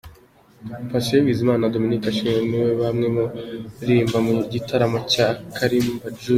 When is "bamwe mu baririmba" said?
2.81-4.17